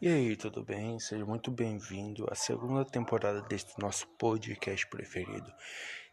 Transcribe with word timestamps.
E 0.00 0.06
aí, 0.06 0.36
tudo 0.36 0.62
bem? 0.62 1.00
Seja 1.00 1.26
muito 1.26 1.50
bem-vindo 1.50 2.24
à 2.30 2.34
segunda 2.36 2.84
temporada 2.84 3.42
deste 3.42 3.76
nosso 3.80 4.06
podcast 4.10 4.86
preferido. 4.86 5.52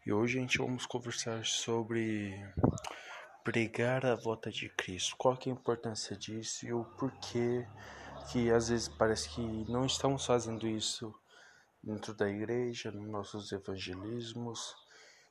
E 0.04 0.12
hoje 0.12 0.38
a 0.38 0.40
gente 0.40 0.58
vamos 0.58 0.84
conversar 0.86 1.46
sobre 1.46 2.34
pregar 3.44 4.04
a 4.04 4.16
volta 4.16 4.50
de 4.50 4.68
Cristo. 4.70 5.14
Qual 5.16 5.34
é 5.34 5.48
a 5.48 5.52
importância 5.52 6.16
disso 6.16 6.66
e 6.66 6.72
o 6.72 6.84
porquê 6.98 7.64
que 8.32 8.50
às 8.50 8.70
vezes 8.70 8.88
parece 8.88 9.28
que 9.28 9.40
não 9.70 9.86
estamos 9.86 10.26
fazendo 10.26 10.66
isso 10.66 11.14
dentro 11.80 12.12
da 12.12 12.28
igreja, 12.28 12.90
nos 12.90 13.08
nossos 13.08 13.52
evangelismos. 13.52 14.74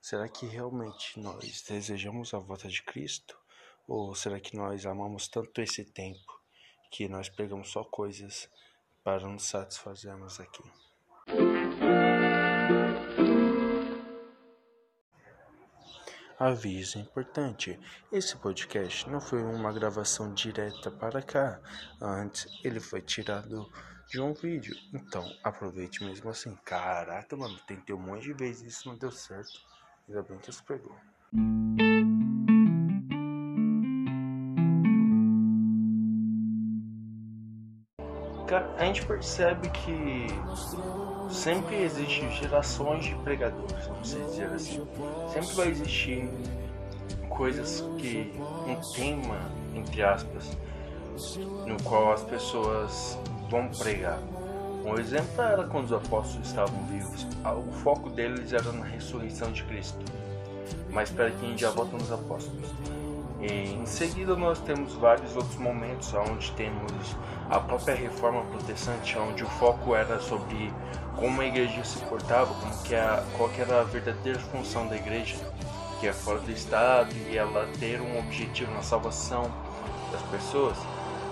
Será 0.01 0.29
que 0.29 0.45
realmente 0.45 1.19
nós 1.19 1.61
desejamos 1.61 2.33
a 2.33 2.39
volta 2.39 2.69
de 2.69 2.81
Cristo? 2.83 3.37
Ou 3.85 4.15
será 4.15 4.39
que 4.39 4.55
nós 4.55 4.85
amamos 4.85 5.27
tanto 5.27 5.59
esse 5.59 5.83
tempo 5.83 6.45
que 6.91 7.07
nós 7.07 7.29
pegamos 7.29 7.70
só 7.70 7.83
coisas 7.83 8.49
para 9.04 9.27
nos 9.27 9.43
satisfazermos 9.43 10.39
aqui. 10.39 10.64
Aviso 16.37 17.00
importante: 17.00 17.79
esse 18.11 18.36
podcast 18.36 19.10
não 19.10 19.21
foi 19.21 19.41
uma 19.41 19.71
gravação 19.71 20.33
direta 20.33 20.91
para 20.91 21.21
cá, 21.21 21.61
antes 22.01 22.47
ele 22.63 22.79
foi 22.79 23.02
tirado 23.02 23.71
de 24.10 24.19
um 24.19 24.33
vídeo. 24.33 24.75
Então 24.93 25.24
aproveite 25.43 26.04
mesmo 26.04 26.29
assim. 26.29 26.55
Caraca, 26.65 27.36
mano, 27.38 27.57
tentei 27.68 27.96
um 27.96 27.99
monte 27.99 28.24
de 28.24 28.33
vezes 28.33 28.75
isso 28.75 28.89
não 28.89 28.97
deu 28.97 29.11
certo. 29.11 29.61
Ainda 30.07 30.24
bem 30.24 30.38
que 30.39 30.49
isso 30.49 30.63
pegou. 30.65 30.96
A 38.53 38.85
gente 38.85 39.05
percebe 39.05 39.69
que 39.69 40.27
sempre 41.30 41.83
existe 41.83 42.29
gerações 42.31 43.05
de 43.05 43.15
pregadores, 43.15 43.87
vamos 43.87 44.09
dizer 44.09 44.47
assim. 44.47 44.87
Sempre 45.33 45.55
vai 45.55 45.67
existir 45.69 46.29
coisas 47.29 47.83
que 47.97 48.31
um 48.67 48.75
tema, 48.93 49.39
entre 49.73 50.03
aspas, 50.03 50.57
no 51.65 51.81
qual 51.83 52.13
as 52.13 52.23
pessoas 52.23 53.17
vão 53.49 53.67
pregar. 53.69 54.19
Um 54.85 54.99
exemplo 54.99 55.41
era 55.41 55.63
quando 55.63 55.85
os 55.85 55.93
apóstolos 55.93 56.47
estavam 56.47 56.83
vivos. 56.85 57.25
O 57.43 57.71
foco 57.80 58.09
deles 58.09 58.53
era 58.53 58.71
na 58.71 58.85
ressurreição 58.85 59.52
de 59.52 59.63
Cristo. 59.63 59.97
Mas 60.91 61.09
para 61.09 61.31
que 61.31 61.45
a 61.45 61.49
gente 61.49 61.61
já 61.61 61.71
volta 61.71 61.97
nos 61.97 62.11
apóstolos. 62.11 62.69
E 63.41 63.73
em 63.73 63.85
seguida 63.85 64.35
nós 64.35 64.59
temos 64.59 64.93
vários 64.93 65.35
outros 65.35 65.57
momentos 65.57 66.13
onde 66.13 66.52
temos 66.52 67.15
a 67.49 67.59
própria 67.59 67.95
reforma 67.95 68.41
protestante, 68.43 69.17
onde 69.17 69.43
o 69.43 69.47
foco 69.47 69.95
era 69.95 70.19
sobre 70.19 70.73
como 71.15 71.41
a 71.41 71.45
igreja 71.45 71.83
se 71.83 71.99
portava, 71.99 72.53
como 72.53 72.83
que 72.83 72.95
a, 72.95 73.23
qual 73.37 73.49
que 73.49 73.61
era 73.61 73.81
a 73.81 73.83
verdadeira 73.83 74.39
função 74.39 74.87
da 74.87 74.95
igreja, 74.95 75.35
que 75.99 76.07
é 76.07 76.13
fora 76.13 76.39
do 76.39 76.52
Estado 76.52 77.13
e 77.29 77.37
ela 77.37 77.67
ter 77.79 78.02
um 78.02 78.19
objetivo 78.19 78.71
na 78.73 78.81
salvação 78.81 79.49
das 80.11 80.21
pessoas. 80.23 80.77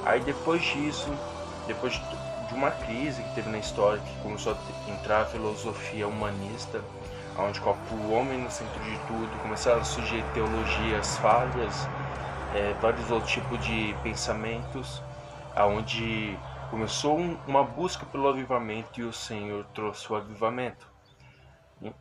Aí 0.05 0.19
depois 0.21 0.61
disso, 0.61 1.11
depois 1.67 1.93
de 2.47 2.53
uma 2.53 2.71
crise 2.71 3.21
que 3.23 3.35
teve 3.35 3.49
na 3.49 3.57
história, 3.57 3.99
que 3.99 4.21
começou 4.21 4.53
a 4.53 4.91
entrar 4.91 5.21
a 5.21 5.25
filosofia 5.25 6.07
humanista, 6.07 6.81
onde 7.37 7.59
coloca 7.59 7.79
o 7.93 8.13
homem 8.13 8.39
no 8.39 8.51
centro 8.51 8.79
de 8.83 8.97
tudo, 9.07 9.41
começaram 9.41 9.81
a 9.81 9.83
surgir 9.83 10.23
teologias 10.33 11.17
falhas, 11.17 11.87
é, 12.53 12.75
vários 12.79 13.09
outros 13.09 13.31
tipos 13.31 13.59
de 13.65 13.95
pensamentos, 14.03 15.01
aonde 15.55 16.37
começou 16.69 17.17
uma 17.47 17.63
busca 17.63 18.05
pelo 18.05 18.27
avivamento 18.27 18.99
e 18.99 19.03
o 19.03 19.13
Senhor 19.13 19.65
trouxe 19.73 20.11
o 20.11 20.15
avivamento. 20.15 20.91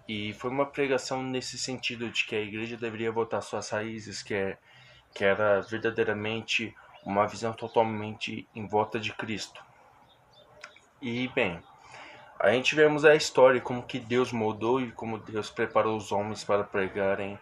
E 0.08 0.32
foi 0.34 0.50
uma 0.50 0.66
pregação 0.66 1.22
nesse 1.22 1.58
sentido 1.58 2.08
de 2.08 2.24
que 2.24 2.36
a 2.36 2.40
igreja 2.40 2.76
deveria 2.76 3.10
voltar 3.10 3.40
suas 3.40 3.68
raízes, 3.70 4.22
que, 4.22 4.34
é, 4.34 4.56
que 5.14 5.24
era 5.24 5.60
verdadeiramente 5.60 6.74
uma 7.04 7.26
visão 7.26 7.52
totalmente 7.52 8.48
em 8.54 8.66
volta 8.66 8.98
de 8.98 9.12
Cristo. 9.12 9.62
E 11.00 11.26
bem, 11.28 11.60
a 12.38 12.52
gente 12.52 12.74
vemos 12.74 13.04
a 13.04 13.14
história, 13.14 13.60
como 13.60 13.82
que 13.82 13.98
Deus 13.98 14.32
moldou 14.32 14.80
e 14.80 14.92
como 14.92 15.18
Deus 15.18 15.50
preparou 15.50 15.96
os 15.96 16.12
homens 16.12 16.44
para 16.44 16.64
pregarem 16.64 17.38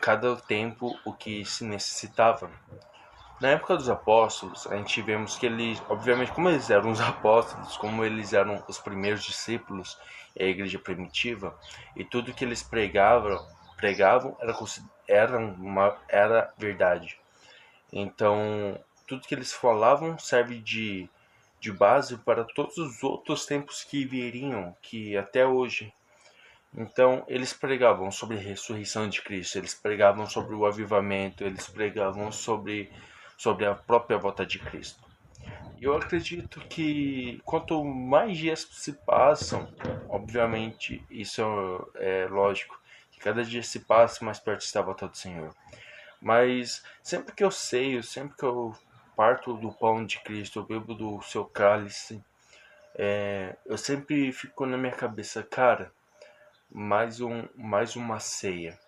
cada 0.00 0.36
tempo 0.36 0.96
o 1.04 1.12
que 1.12 1.44
se 1.44 1.64
necessitava. 1.64 2.50
Na 3.40 3.48
época 3.48 3.76
dos 3.76 3.88
apóstolos, 3.88 4.66
a 4.66 4.76
gente 4.76 5.00
vemos 5.00 5.36
que 5.36 5.46
eles, 5.46 5.82
obviamente, 5.88 6.32
como 6.32 6.48
eles 6.48 6.68
eram 6.68 6.90
os 6.90 7.00
apóstolos, 7.00 7.76
como 7.76 8.04
eles 8.04 8.32
eram 8.32 8.62
os 8.68 8.78
primeiros 8.78 9.24
discípulos, 9.24 9.98
a 10.38 10.44
igreja 10.44 10.78
primitiva, 10.78 11.58
e 11.96 12.04
tudo 12.04 12.34
que 12.34 12.44
eles 12.44 12.62
pregavam, 12.62 13.44
pregavam 13.76 14.36
era, 14.40 14.54
era, 15.08 15.38
uma, 15.38 15.96
era 16.08 16.52
verdade. 16.58 17.18
Então, 17.92 18.78
tudo 19.06 19.26
que 19.26 19.34
eles 19.34 19.52
falavam 19.52 20.18
serve 20.18 20.58
de 20.58 21.08
de 21.60 21.70
base 21.70 22.16
para 22.16 22.42
todos 22.42 22.78
os 22.78 23.02
outros 23.02 23.44
tempos 23.44 23.84
que 23.84 24.04
viriam, 24.06 24.74
que 24.80 25.16
até 25.16 25.46
hoje. 25.46 25.92
Então, 26.74 27.22
eles 27.28 27.52
pregavam 27.52 28.10
sobre 28.10 28.38
a 28.38 28.40
ressurreição 28.40 29.08
de 29.08 29.20
Cristo, 29.20 29.58
eles 29.58 29.74
pregavam 29.74 30.26
sobre 30.26 30.54
o 30.54 30.64
avivamento, 30.64 31.44
eles 31.44 31.66
pregavam 31.68 32.32
sobre, 32.32 32.90
sobre 33.40 33.64
a 33.64 33.74
própria 33.74 34.18
volta 34.18 34.44
de 34.44 34.58
Cristo. 34.58 35.02
Eu 35.80 35.96
acredito 35.96 36.60
que 36.68 37.40
quanto 37.42 37.82
mais 37.82 38.36
dias 38.36 38.68
se 38.70 38.92
passam, 38.92 39.66
obviamente, 40.10 41.02
isso 41.10 41.40
é 41.94 42.26
lógico, 42.26 42.78
que 43.10 43.18
cada 43.18 43.42
dia 43.42 43.62
se 43.62 43.80
passa, 43.80 44.22
mais 44.22 44.38
perto 44.38 44.60
está 44.60 44.80
a 44.80 44.82
volta 44.82 45.08
do 45.08 45.16
Senhor. 45.16 45.54
Mas 46.20 46.84
sempre 47.02 47.34
que 47.34 47.42
eu 47.42 47.50
sei, 47.50 48.02
sempre 48.02 48.36
que 48.36 48.44
eu 48.44 48.76
parto 49.16 49.54
do 49.54 49.72
pão 49.72 50.04
de 50.04 50.20
Cristo, 50.20 50.58
eu 50.58 50.64
bebo 50.64 50.92
do 50.92 51.22
seu 51.22 51.46
cálice, 51.46 52.22
é, 52.94 53.56
eu 53.64 53.78
sempre 53.78 54.30
fico 54.32 54.66
na 54.66 54.76
minha 54.76 54.92
cabeça, 54.92 55.42
cara, 55.42 55.90
mais, 56.70 57.22
um, 57.22 57.48
mais 57.54 57.96
uma 57.96 58.20
ceia. 58.20 58.78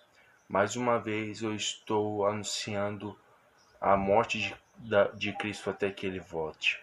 Mais 0.47 0.77
uma 0.77 0.99
vez 0.99 1.41
eu 1.41 1.55
estou 1.55 2.27
anunciando 2.27 3.19
a 3.83 3.97
morte 3.97 4.39
de, 4.39 4.57
da, 4.77 5.09
de 5.09 5.33
Cristo 5.33 5.69
até 5.69 5.91
que 5.91 6.07
ele 6.07 6.21
volte. 6.21 6.81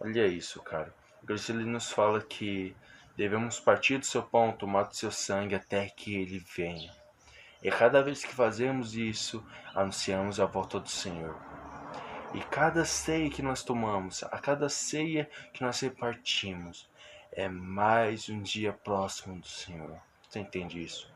Olha 0.00 0.26
isso, 0.26 0.60
cara. 0.60 0.92
Cristo 1.24 1.52
ele 1.52 1.64
nos 1.64 1.92
fala 1.92 2.20
que 2.20 2.74
devemos 3.16 3.60
partir 3.60 3.98
do 3.98 4.06
seu 4.06 4.22
pão, 4.22 4.50
tomar 4.50 4.84
do 4.84 4.96
seu 4.96 5.12
sangue 5.12 5.54
até 5.54 5.88
que 5.88 6.16
ele 6.16 6.44
venha. 6.56 6.92
E 7.62 7.70
cada 7.70 8.02
vez 8.02 8.24
que 8.24 8.34
fazemos 8.34 8.96
isso, 8.96 9.44
anunciamos 9.74 10.40
a 10.40 10.44
volta 10.44 10.80
do 10.80 10.88
Senhor. 10.88 11.36
E 12.34 12.40
cada 12.40 12.84
ceia 12.84 13.30
que 13.30 13.42
nós 13.42 13.62
tomamos, 13.62 14.22
a 14.24 14.38
cada 14.38 14.68
ceia 14.68 15.30
que 15.52 15.62
nós 15.62 15.80
repartimos, 15.80 16.88
é 17.32 17.48
mais 17.48 18.28
um 18.28 18.42
dia 18.42 18.72
próximo 18.72 19.40
do 19.40 19.46
Senhor. 19.46 19.98
Você 20.28 20.40
entende 20.40 20.82
isso? 20.82 21.10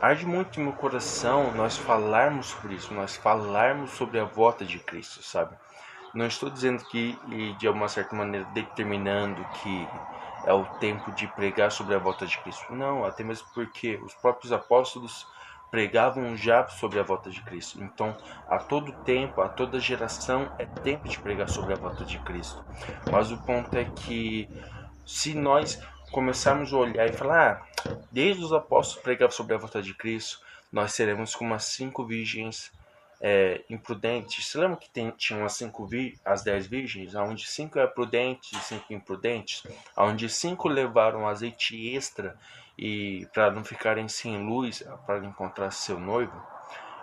Arde 0.00 0.26
muito 0.26 0.58
no 0.58 0.66
meu 0.66 0.74
coração 0.74 1.52
nós 1.54 1.76
falarmos 1.76 2.46
sobre 2.46 2.74
isso, 2.74 2.92
nós 2.92 3.16
falarmos 3.16 3.90
sobre 3.92 4.18
a 4.18 4.24
volta 4.24 4.64
de 4.64 4.78
Cristo, 4.78 5.22
sabe? 5.22 5.56
Não 6.12 6.26
estou 6.26 6.50
dizendo 6.50 6.84
que, 6.84 7.18
de 7.58 7.66
alguma 7.66 7.88
certa 7.88 8.14
maneira, 8.14 8.46
determinando 8.52 9.44
que 9.62 9.88
é 10.44 10.52
o 10.52 10.64
tempo 10.78 11.10
de 11.10 11.26
pregar 11.26 11.72
sobre 11.72 11.94
a 11.94 11.98
volta 11.98 12.26
de 12.26 12.38
Cristo. 12.38 12.74
Não, 12.74 13.04
até 13.04 13.24
mesmo 13.24 13.46
porque 13.54 13.98
os 14.04 14.14
próprios 14.14 14.52
apóstolos 14.52 15.26
pregavam 15.70 16.36
já 16.36 16.68
sobre 16.68 17.00
a 17.00 17.02
volta 17.02 17.30
de 17.30 17.40
Cristo. 17.40 17.82
Então, 17.82 18.16
a 18.48 18.58
todo 18.58 18.92
tempo, 19.04 19.40
a 19.40 19.48
toda 19.48 19.80
geração, 19.80 20.48
é 20.58 20.66
tempo 20.66 21.08
de 21.08 21.18
pregar 21.18 21.48
sobre 21.48 21.72
a 21.72 21.76
volta 21.76 22.04
de 22.04 22.18
Cristo. 22.18 22.62
Mas 23.10 23.32
o 23.32 23.38
ponto 23.38 23.76
é 23.76 23.84
que, 23.84 24.48
se 25.04 25.34
nós 25.34 25.80
começarmos 26.12 26.72
a 26.72 26.76
olhar 26.76 27.08
e 27.08 27.12
falar, 27.12 27.52
ah, 27.52 27.73
desde 28.10 28.42
os 28.44 28.52
apóstolos 28.52 29.02
pregavam 29.02 29.34
sobre 29.34 29.54
a 29.54 29.58
volta 29.58 29.82
de 29.82 29.94
Cristo, 29.94 30.40
nós 30.72 30.92
seremos 30.92 31.34
como 31.34 31.54
as 31.54 31.64
cinco 31.64 32.04
virgens 32.04 32.72
é, 33.20 33.62
imprudentes. 33.70 34.46
Você 34.46 34.58
lembra 34.58 34.76
que 34.76 34.90
tem, 34.90 35.10
tinham 35.12 35.44
as 35.44 35.54
cinco 35.54 35.88
as 36.24 36.42
dez 36.42 36.66
virgens, 36.66 37.14
onde 37.14 37.46
cinco 37.46 37.78
eram 37.78 37.90
prudentes 37.92 38.52
e 38.52 38.62
cinco 38.62 38.92
imprudentes, 38.92 39.62
onde 39.96 40.28
cinco 40.28 40.68
levaram 40.68 41.26
azeite 41.26 41.94
extra 41.94 42.36
e 42.76 43.26
para 43.32 43.50
não 43.50 43.64
ficarem 43.64 44.08
sem 44.08 44.44
luz 44.44 44.82
para 45.06 45.24
encontrar 45.24 45.70
seu 45.70 45.98
noivo. 45.98 46.42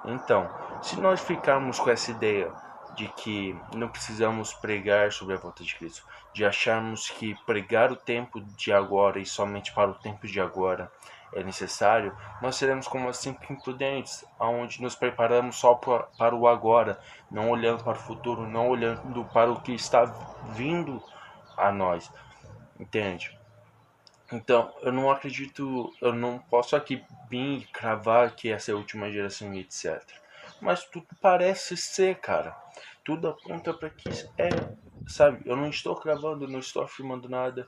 Então, 0.06 0.50
se 0.82 1.00
nós 1.00 1.22
ficarmos 1.22 1.80
com 1.80 1.90
essa 1.90 2.12
ideia 2.12 2.52
de 2.96 3.08
que 3.10 3.56
não 3.76 3.88
precisamos 3.88 4.54
pregar 4.54 5.12
sobre 5.12 5.36
a 5.36 5.38
volta 5.38 5.64
de 5.64 5.76
Cristo, 5.76 6.06
de 6.34 6.46
acharmos 6.46 7.10
que 7.10 7.36
pregar 7.46 7.92
o 7.92 7.96
tempo 7.96 8.42
de 8.42 8.72
agora 8.72 9.20
e 9.20 9.26
somente 9.26 9.74
para 9.74 9.92
o 9.92 9.96
tempo 9.96 10.28
de 10.28 10.40
agora 10.40 10.92
é 11.34 11.44
necessário, 11.44 12.16
nós 12.42 12.56
seremos 12.56 12.88
como 12.88 13.08
as 13.08 13.18
cinco 13.18 13.52
imprudentes, 13.52 14.26
aonde 14.38 14.82
nos 14.82 14.96
preparamos 14.96 15.56
só 15.56 15.76
para 15.76 16.36
o 16.36 16.48
agora, 16.48 17.00
não 17.30 17.50
olhando 17.50 17.84
para 17.84 17.98
o 17.98 18.02
futuro, 18.02 18.48
não 18.48 18.70
olhando 18.70 19.24
para 19.26 19.52
o 19.52 19.62
que 19.62 19.74
está 19.74 20.06
vindo 20.50 21.02
a 21.56 21.72
nós. 21.72 22.12
Entende? 22.80 23.38
Então, 24.32 24.74
eu 24.82 24.92
não 24.92 25.12
acredito, 25.12 25.94
eu 26.02 26.14
não 26.14 26.40
posso 26.40 26.76
aqui 26.76 27.04
vir 27.30 27.68
cravar 27.72 28.36
que 28.36 28.50
essa 28.50 28.72
é 28.72 28.74
a 28.74 28.78
última 28.78 29.12
geração 29.12 29.54
e 29.54 29.60
etc. 29.60 30.02
Mas 30.62 30.86
tudo 30.86 31.08
parece 31.20 31.76
ser, 31.76 32.20
cara. 32.20 32.56
Tudo 33.04 33.30
aponta 33.30 33.74
para 33.74 33.90
que 33.90 34.10
é, 34.38 34.50
sabe? 35.08 35.42
Eu 35.46 35.56
não 35.56 35.70
estou 35.70 35.96
cravando, 35.96 36.48
não 36.48 36.60
estou 36.60 36.84
afirmando 36.84 37.28
nada, 37.28 37.68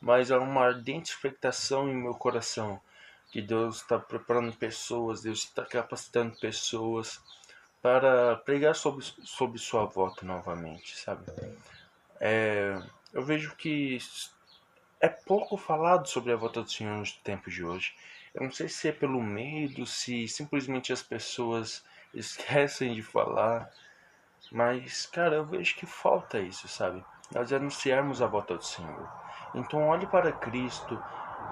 mas 0.00 0.30
há 0.30 0.38
uma 0.38 0.64
ardente 0.64 1.10
expectação 1.10 1.88
em 1.88 1.94
meu 1.94 2.14
coração 2.14 2.80
que 3.30 3.42
Deus 3.42 3.82
está 3.82 3.98
preparando 3.98 4.56
pessoas, 4.56 5.22
Deus 5.22 5.44
está 5.44 5.64
capacitando 5.64 6.36
pessoas 6.38 7.20
para 7.82 8.36
pregar 8.36 8.74
sobre, 8.74 9.04
sobre 9.04 9.58
sua 9.58 9.84
volta 9.84 10.24
novamente, 10.24 10.96
sabe? 10.98 11.24
É, 12.18 12.76
eu 13.12 13.22
vejo 13.22 13.54
que 13.56 13.98
é 15.00 15.08
pouco 15.08 15.56
falado 15.56 16.08
sobre 16.08 16.32
a 16.32 16.36
volta 16.36 16.62
do 16.62 16.70
Senhor 16.70 16.96
nos 16.96 17.12
tempos 17.12 17.54
de 17.54 17.64
hoje. 17.64 17.94
Eu 18.34 18.42
não 18.42 18.52
sei 18.52 18.68
se 18.68 18.88
é 18.88 18.92
pelo 18.92 19.22
medo, 19.22 19.86
se 19.86 20.28
simplesmente 20.28 20.92
as 20.92 21.02
pessoas 21.02 21.84
esquecem 22.14 22.94
de 22.94 23.02
falar, 23.02 23.70
mas, 24.50 25.06
cara, 25.06 25.36
eu 25.36 25.44
vejo 25.44 25.76
que 25.76 25.86
falta 25.86 26.38
isso, 26.38 26.66
sabe? 26.68 27.04
Nós 27.32 27.52
anunciarmos 27.52 28.20
a 28.20 28.26
volta 28.26 28.56
do 28.56 28.64
Senhor. 28.64 29.08
Então, 29.54 29.88
olhe 29.88 30.06
para 30.06 30.32
Cristo 30.32 31.00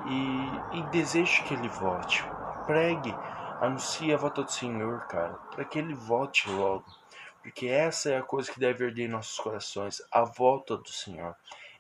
e, 0.07 0.79
e 0.79 0.83
deseje 0.91 1.43
que 1.45 1.55
Ele 1.55 1.69
volte. 1.69 2.25
Pregue, 2.67 3.15
anuncie 3.61 4.13
a 4.13 4.17
volta 4.17 4.43
do 4.43 4.51
Senhor, 4.51 5.07
cara, 5.07 5.35
para 5.55 5.65
que 5.65 5.79
Ele 5.79 5.95
volte 5.95 6.51
logo. 6.51 6.85
Porque 7.43 7.69
essa 7.69 8.11
é 8.11 8.19
a 8.19 8.23
coisa 8.23 8.51
que 8.51 8.61
deve 8.61 8.85
arder 8.85 9.07
em 9.07 9.11
nossos 9.11 9.39
corações, 9.39 10.03
a 10.11 10.23
volta 10.23 10.77
do 10.77 10.89
Senhor. 10.89 11.35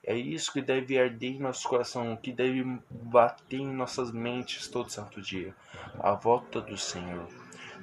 É 0.04 0.14
isso 0.14 0.52
que 0.52 0.62
deve 0.62 0.98
arder 0.98 1.32
em 1.32 1.40
nosso 1.40 1.68
coração, 1.68 2.16
que 2.16 2.32
deve 2.32 2.64
bater 2.90 3.60
em 3.60 3.66
nossas 3.66 4.12
mentes 4.12 4.68
todo 4.68 4.88
santo 4.88 5.20
dia. 5.20 5.54
A 5.98 6.12
volta 6.12 6.60
do 6.60 6.76
Senhor. 6.76 7.28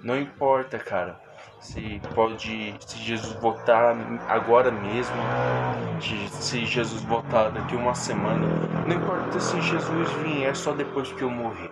Não 0.04 0.20
importa, 0.20 0.78
cara, 0.78 1.20
se 1.60 2.00
pode, 2.14 2.76
se 2.80 2.98
Jesus 3.00 3.34
voltar 3.34 3.96
agora 4.28 4.72
mesmo, 4.72 5.16
se 6.30 6.66
Jesus 6.66 7.02
voltar 7.04 7.50
daqui 7.50 7.76
uma 7.76 7.96
semana, 7.96 8.48
não 8.88 8.96
importa 8.96 9.40
se 9.40 9.60
Jesus 9.62 10.10
vier 10.24 10.56
só 10.56 10.74
depois 10.74 11.12
que 11.12 11.24
eu 11.24 11.30
morrer. 11.30 11.72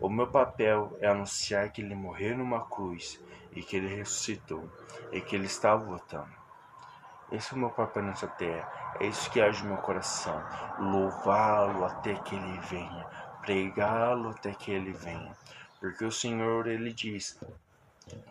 O 0.00 0.08
meu 0.08 0.26
papel 0.26 0.96
é 1.00 1.06
anunciar 1.06 1.70
que 1.70 1.80
ele 1.80 1.94
morreu 1.94 2.36
numa 2.36 2.64
cruz 2.66 3.22
e 3.52 3.62
que 3.62 3.76
ele 3.76 3.94
ressuscitou 3.94 4.68
e 5.12 5.20
que 5.20 5.36
ele 5.36 5.46
está 5.46 5.76
voltando. 5.76 6.42
Esse 7.30 7.54
é 7.54 7.56
o 7.56 7.60
meu 7.60 7.70
papel 7.70 8.02
nessa 8.02 8.26
terra. 8.26 8.68
É 9.00 9.06
isso 9.06 9.30
que 9.30 9.40
age 9.40 9.62
no 9.62 9.74
meu 9.74 9.78
coração. 9.78 10.42
Louvá-lo 10.78 11.84
até 11.84 12.14
que 12.14 12.34
ele 12.34 12.58
venha. 12.68 13.06
Pregá-lo 13.40 14.30
até 14.30 14.52
que 14.52 14.70
ele 14.70 14.92
venha. 14.92 15.32
Porque 15.82 16.04
o 16.04 16.12
Senhor, 16.12 16.68
ele 16.68 16.92
diz 16.92 17.36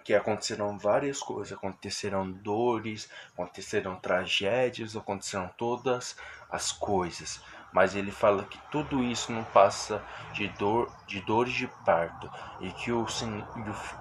que 0.05 0.13
acontecerão 0.13 0.77
várias 0.77 1.19
coisas, 1.19 1.51
acontecerão 1.51 2.31
dores, 2.31 3.09
acontecerão 3.33 3.97
tragédias, 3.97 4.95
acontecerão 4.95 5.49
todas 5.57 6.15
as 6.49 6.71
coisas. 6.71 7.43
Mas 7.73 7.93
ele 7.93 8.09
fala 8.09 8.45
que 8.45 8.57
tudo 8.71 9.03
isso 9.03 9.33
não 9.33 9.43
passa 9.43 10.01
de 10.31 10.47
dor, 10.47 10.89
de 11.05 11.19
dores 11.19 11.53
de 11.53 11.67
parto, 11.85 12.31
e 12.61 12.71
que 12.71 12.89
o, 12.89 13.05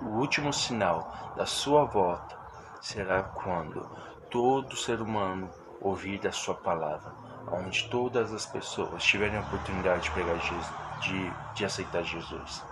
o 0.00 0.06
último 0.06 0.52
sinal 0.52 1.34
da 1.36 1.44
sua 1.44 1.84
volta 1.84 2.38
será 2.80 3.24
quando 3.24 3.84
todo 4.30 4.76
ser 4.76 5.00
humano 5.00 5.50
ouvir 5.80 6.20
da 6.20 6.30
sua 6.30 6.54
palavra, 6.54 7.12
onde 7.50 7.88
todas 7.88 8.32
as 8.32 8.46
pessoas 8.46 9.02
tiverem 9.02 9.38
a 9.38 9.42
oportunidade 9.42 10.04
de 10.04 10.10
pregar 10.12 10.38
Jesus, 10.38 10.66
de, 11.00 11.32
de 11.56 11.64
aceitar 11.64 12.04
Jesus. 12.04 12.69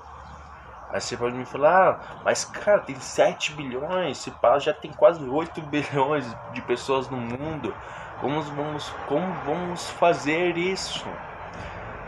Aí 0.91 1.01
você 1.01 1.17
pode 1.17 1.37
me 1.37 1.45
falar, 1.45 1.91
ah, 1.91 2.21
mas 2.25 2.45
cara, 2.45 2.81
tem 2.81 2.99
7 2.99 3.53
bilhões, 3.53 4.19
se 4.19 4.31
pá, 4.31 4.59
já 4.59 4.73
tem 4.73 4.93
quase 4.93 5.23
8 5.23 5.61
bilhões 5.69 6.27
de 6.53 6.63
pessoas 6.63 7.09
no 7.11 7.17
mundo. 7.17 7.75
Como 8.21 8.41
vamos, 8.43 8.89
como 9.07 9.33
vamos 9.45 9.91
fazer 9.91 10.57
isso? 10.57 11.07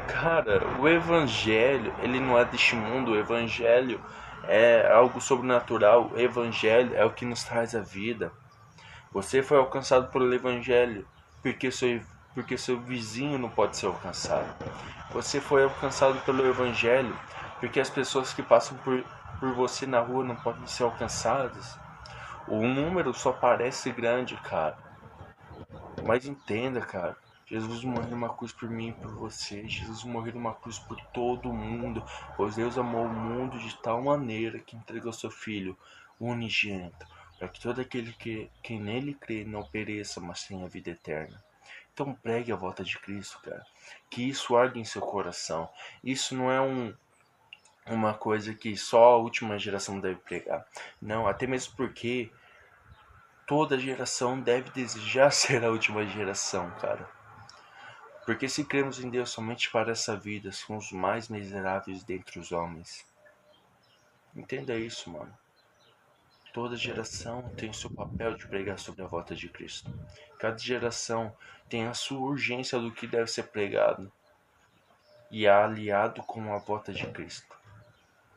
Cara, 0.08 0.66
o 0.80 0.88
evangelho, 0.88 1.94
ele 2.02 2.18
não 2.18 2.36
é 2.36 2.44
deste 2.44 2.74
mundo, 2.74 3.12
o 3.12 3.16
evangelho 3.16 4.00
é 4.44 4.90
algo 4.92 5.20
sobrenatural, 5.20 6.10
o 6.12 6.18
evangelho 6.18 6.96
é 6.96 7.04
o 7.04 7.12
que 7.12 7.24
nos 7.24 7.44
traz 7.44 7.76
a 7.76 7.80
vida. 7.80 8.32
Você 9.12 9.42
foi 9.42 9.58
alcançado 9.58 10.10
pelo 10.10 10.32
evangelho, 10.32 11.06
porque 11.42 11.70
seu, 11.70 12.00
porque 12.34 12.56
seu 12.58 12.78
vizinho 12.80 13.38
não 13.38 13.48
pode 13.48 13.76
ser 13.76 13.86
alcançado. 13.86 14.52
Você 15.12 15.40
foi 15.40 15.64
alcançado 15.64 16.20
pelo 16.24 16.46
evangelho, 16.46 17.16
porque 17.60 17.78
as 17.78 17.90
pessoas 17.90 18.32
que 18.32 18.42
passam 18.42 18.76
por, 18.78 19.04
por 19.38 19.52
você 19.52 19.86
na 19.86 20.00
rua 20.00 20.24
não 20.24 20.34
podem 20.34 20.66
ser 20.66 20.82
alcançadas. 20.82 21.78
O 22.48 22.66
número 22.66 23.12
só 23.12 23.32
parece 23.32 23.92
grande, 23.92 24.34
cara. 24.38 24.78
Mas 26.04 26.24
entenda, 26.24 26.80
cara. 26.80 27.16
Jesus 27.46 27.84
morreu 27.84 28.10
numa 28.10 28.28
cruz 28.30 28.50
por 28.52 28.70
mim 28.70 28.88
e 28.88 28.92
por 28.92 29.12
você. 29.12 29.68
Jesus 29.68 30.04
morreu 30.04 30.34
numa 30.34 30.54
cruz 30.54 30.78
por 30.78 30.98
todo 31.12 31.52
mundo. 31.52 32.02
Pois 32.36 32.56
Deus 32.56 32.78
amou 32.78 33.04
o 33.04 33.12
mundo 33.12 33.58
de 33.58 33.76
tal 33.76 34.02
maneira 34.02 34.58
que 34.58 34.76
entregou 34.76 35.12
seu 35.12 35.30
Filho 35.30 35.76
unigênito. 36.18 37.06
Para 37.38 37.48
que 37.48 37.60
todo 37.60 37.80
aquele 37.80 38.12
que, 38.14 38.50
que 38.62 38.78
nele 38.78 39.14
crê 39.14 39.44
não 39.44 39.62
pereça, 39.64 40.20
mas 40.20 40.44
tenha 40.44 40.68
vida 40.68 40.90
eterna. 40.90 41.42
Então 41.92 42.14
pregue 42.14 42.52
a 42.52 42.56
volta 42.56 42.82
de 42.82 42.98
Cristo, 42.98 43.38
cara. 43.42 43.64
Que 44.08 44.28
isso 44.28 44.56
arde 44.56 44.78
em 44.78 44.84
seu 44.84 45.02
coração. 45.02 45.68
Isso 46.02 46.34
não 46.34 46.50
é 46.50 46.60
um, 46.60 46.94
uma 47.90 48.14
coisa 48.14 48.54
que 48.54 48.76
só 48.76 49.14
a 49.14 49.16
última 49.16 49.58
geração 49.58 50.00
deve 50.00 50.20
pregar. 50.20 50.64
Não, 51.00 51.26
até 51.26 51.46
mesmo 51.46 51.74
porque 51.76 52.30
toda 53.46 53.78
geração 53.78 54.40
deve 54.40 54.70
desejar 54.70 55.30
ser 55.32 55.64
a 55.64 55.70
última 55.70 56.06
geração, 56.06 56.70
cara. 56.80 57.08
Porque 58.24 58.48
se 58.48 58.64
cremos 58.64 59.02
em 59.02 59.10
Deus 59.10 59.30
somente 59.30 59.70
para 59.70 59.90
essa 59.90 60.16
vida, 60.16 60.52
somos 60.52 60.86
os 60.86 60.92
mais 60.92 61.28
miseráveis 61.28 62.04
dentre 62.04 62.38
os 62.38 62.52
homens. 62.52 63.04
Entenda 64.36 64.76
isso, 64.76 65.10
mano. 65.10 65.36
Toda 66.52 66.76
geração 66.76 67.48
tem 67.56 67.70
o 67.70 67.74
seu 67.74 67.90
papel 67.90 68.36
de 68.36 68.46
pregar 68.46 68.78
sobre 68.78 69.02
a 69.02 69.06
volta 69.06 69.34
de 69.34 69.48
Cristo. 69.48 69.92
Cada 70.38 70.58
geração 70.58 71.34
tem 71.68 71.86
a 71.86 71.94
sua 71.94 72.20
urgência 72.20 72.78
do 72.78 72.92
que 72.92 73.06
deve 73.06 73.28
ser 73.28 73.44
pregado 73.44 74.12
e 75.30 75.46
é 75.46 75.50
aliado 75.50 76.22
com 76.24 76.52
a 76.52 76.58
volta 76.58 76.92
de 76.92 77.06
Cristo. 77.06 77.59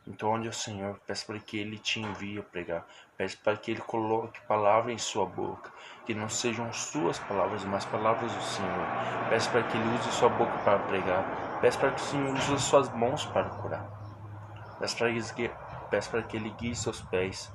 Então, 0.06 0.32
onde 0.32 0.48
o 0.48 0.52
Senhor, 0.52 0.98
peça 1.06 1.24
para 1.24 1.38
que 1.38 1.58
Ele 1.58 1.78
te 1.78 1.98
envie 1.98 2.38
a 2.38 2.42
pregar. 2.42 2.86
Peça 3.16 3.38
para 3.42 3.56
que 3.56 3.70
Ele 3.70 3.80
coloque 3.80 4.38
palavra 4.42 4.92
em 4.92 4.98
sua 4.98 5.24
boca. 5.24 5.72
Que 6.04 6.12
não 6.12 6.28
sejam 6.28 6.70
suas 6.72 7.18
palavras, 7.18 7.64
mas 7.64 7.86
palavras 7.86 8.30
do 8.30 8.42
Senhor. 8.42 8.86
Peça 9.30 9.50
para 9.50 9.62
que 9.62 9.76
Ele 9.76 9.94
use 9.94 10.12
sua 10.12 10.28
boca 10.28 10.58
para 10.58 10.78
pregar. 10.80 11.58
Peça 11.60 11.78
para 11.78 11.92
que 11.92 12.02
o 12.02 12.04
Senhor 12.04 12.34
use 12.34 12.58
suas 12.60 12.90
mãos 12.90 13.24
para 13.24 13.48
curar. 13.48 13.88
Peça 14.78 14.96
para, 14.96 15.12
que, 15.12 15.50
peça 15.90 16.10
para 16.10 16.22
que 16.22 16.36
Ele 16.36 16.50
guie 16.50 16.76
seus 16.76 17.00
pés. 17.00 17.50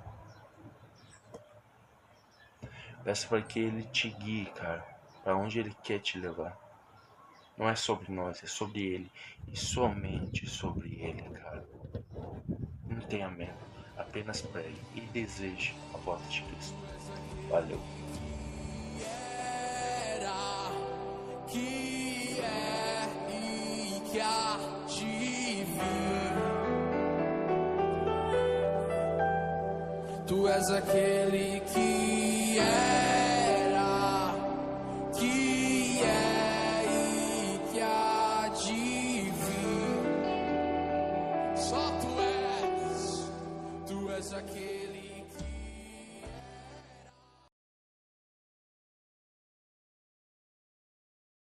Peça 3.04 3.28
para 3.28 3.42
que 3.44 3.60
Ele 3.60 3.84
te 3.84 4.10
guie, 4.10 4.48
cara. 4.56 4.84
Para 5.24 5.38
onde 5.38 5.60
Ele 5.60 5.76
quer 5.84 6.00
te 6.00 6.18
levar. 6.18 6.58
Não 7.56 7.70
é 7.70 7.76
sobre 7.76 8.12
nós, 8.12 8.44
é 8.44 8.48
sobre 8.48 8.82
Ele. 8.82 9.12
E 9.48 9.56
somente 9.56 10.48
sobre 10.48 10.96
Ele, 11.00 11.22
cara. 11.30 11.79
Tenha 13.10 13.30
medo, 13.30 13.52
apenas 13.98 14.42
pregue 14.42 14.80
e 14.96 15.02
deseje 15.02 15.76
a 15.94 15.98
volta 15.98 16.24
de 16.30 16.44
Cristo. 16.44 16.76
Valeu. 17.50 17.80
que 21.52 22.40
é 22.40 23.10
e 23.32 24.02
que 24.12 24.22
há 24.22 24.58
de 24.88 25.64
vir. 25.64 26.34
Tu 30.28 30.48
és 30.48 30.70
aquele 30.70 31.62
que 31.62 31.89